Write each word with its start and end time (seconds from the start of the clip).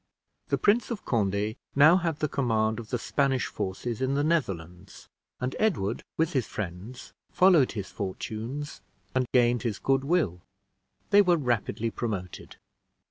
The 0.47 0.57
Prince 0.57 0.89
of 0.89 1.05
Conde 1.05 1.57
now 1.75 1.97
had 1.97 2.17
the 2.21 2.27
command 2.27 2.79
of 2.79 2.89
the 2.89 2.97
Spanish 2.97 3.45
forces 3.45 4.01
in 4.01 4.15
the 4.15 4.23
Netherlands; 4.23 5.07
and 5.39 5.55
Edward, 5.59 6.03
with 6.17 6.33
his 6.33 6.47
friends, 6.47 7.13
followed 7.29 7.73
his 7.73 7.91
fortunes, 7.91 8.81
and 9.13 9.27
gained 9.31 9.61
his 9.61 9.77
good 9.77 10.03
will: 10.03 10.41
they 11.11 11.21
were 11.21 11.37
rapidly 11.37 11.91
promoted. 11.91 12.55